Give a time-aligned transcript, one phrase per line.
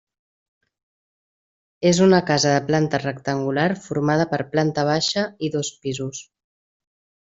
[1.89, 6.29] És una casa de planta rectangular formada per planta baixa i dos pisos.